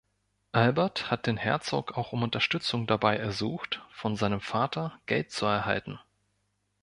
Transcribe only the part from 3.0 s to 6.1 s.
ersucht, von seinem Vater Geld zu erhalten.